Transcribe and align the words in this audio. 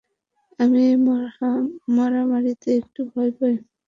আমি 0.59 0.83
মারামারিতে 1.95 2.69
একটু 2.79 3.01
ভয় 3.11 3.31
পাই। 3.37 3.53